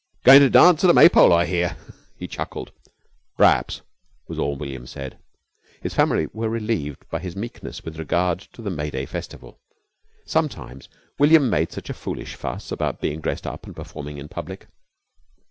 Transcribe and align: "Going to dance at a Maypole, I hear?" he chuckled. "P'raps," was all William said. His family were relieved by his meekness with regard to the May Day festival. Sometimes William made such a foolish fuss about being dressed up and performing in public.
"Going 0.23 0.39
to 0.39 0.49
dance 0.49 0.83
at 0.83 0.89
a 0.89 0.93
Maypole, 0.95 1.31
I 1.31 1.45
hear?" 1.45 1.77
he 2.17 2.27
chuckled. 2.27 2.71
"P'raps," 3.37 3.81
was 4.27 4.39
all 4.39 4.55
William 4.55 4.87
said. 4.87 5.19
His 5.83 5.93
family 5.93 6.25
were 6.33 6.49
relieved 6.49 7.07
by 7.11 7.19
his 7.19 7.35
meekness 7.35 7.85
with 7.85 7.99
regard 7.99 8.39
to 8.53 8.63
the 8.63 8.71
May 8.71 8.89
Day 8.89 9.05
festival. 9.05 9.59
Sometimes 10.25 10.89
William 11.19 11.51
made 11.51 11.71
such 11.71 11.91
a 11.91 11.93
foolish 11.93 12.33
fuss 12.33 12.71
about 12.71 12.99
being 12.99 13.21
dressed 13.21 13.45
up 13.45 13.67
and 13.67 13.75
performing 13.75 14.17
in 14.17 14.27
public. 14.27 14.65